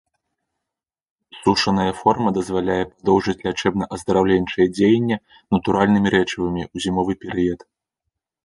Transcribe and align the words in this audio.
Сушаная 1.41 1.91
форма 1.99 2.29
дазваляе 2.37 2.79
падоўжыць 2.93 3.37
лячэбна-аздараўленчае 3.49 4.67
дзеянне 4.79 5.17
натуральнымі 5.57 6.07
рэчывамі 6.17 6.61
ў 6.73 6.87
зімовы 6.87 7.13
перыяд. 7.29 7.59